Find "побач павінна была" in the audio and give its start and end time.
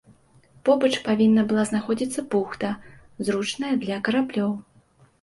0.69-1.67